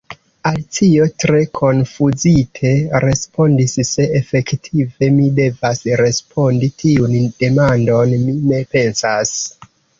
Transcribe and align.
Alicio, 0.51 1.03
tre 1.23 1.41
konfuzite, 1.59 2.71
respondis: 3.03 3.77
"Se 3.91 4.07
efektive 4.21 5.11
mi 5.19 5.29
devas 5.43 5.85
respondi 6.05 6.73
tiun 6.83 7.17
demandon, 7.45 8.19
mi 8.27 8.39
ne 8.51 8.67
pensas." 8.77 9.39